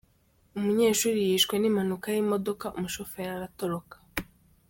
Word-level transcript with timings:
Umunyeshuri 0.57 1.19
yishwe 1.29 1.55
n’impanuka 1.57 2.07
y’imodoka 2.15 2.65
umushoferi 2.77 3.31
aratoroka 3.33 3.95